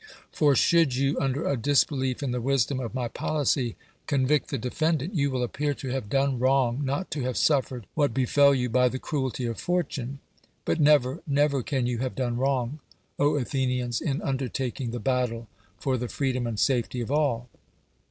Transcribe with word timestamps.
Fivr 0.35 0.57
should 0.57 0.95
you, 0.95 1.15
under 1.19 1.47
a 1.47 1.55
disbelief 1.55 2.23
in 2.23 2.31
the 2.31 2.41
Vvisdom 2.41 2.83
of 2.83 2.95
my 2.95 3.07
policy 3.07 3.75
convict 4.07 4.45
16i 4.47 4.49
DEMOSTHENES 4.49 4.49
the 4.49 4.57
defendant, 4.57 5.13
you 5.13 5.29
will 5.29 5.43
appear 5.43 5.75
to 5.75 5.89
have 5.89 6.09
done 6.09 6.39
wrong 6.39 6.83
not 6.83 7.11
to 7.11 7.21
have 7.21 7.37
suffered 7.37 7.85
what 7.93 8.11
befel 8.11 8.51
you 8.55 8.67
by 8.67 8.89
the 8.89 8.97
cruelty 8.97 9.45
of 9.45 9.59
fortune. 9.59 10.17
But 10.65 10.79
never, 10.79 11.21
never 11.27 11.61
can 11.61 11.85
you 11.85 11.99
have 11.99 12.15
done 12.15 12.37
wrong, 12.37 12.79
Athenians, 13.19 14.01
in 14.01 14.23
undertaking 14.23 14.89
the 14.89 14.99
battle 14.99 15.47
for 15.77 15.97
the 15.99 16.07
freedom 16.07 16.47
and 16.47 16.57
safet}^ 16.57 16.99
of 17.03 17.11
all 17.11 17.47